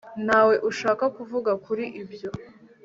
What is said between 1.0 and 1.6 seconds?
kuvuga